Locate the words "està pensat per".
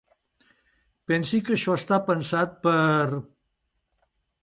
1.83-3.19